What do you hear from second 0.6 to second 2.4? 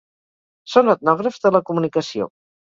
Són etnògrafs de la comunicació.